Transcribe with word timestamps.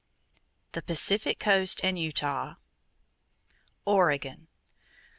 THE 0.71 0.81
PACIFIC 0.81 1.37
COAST 1.37 1.81
AND 1.83 1.95
UTAH 1.99 2.55
=Oregon. 3.85 4.47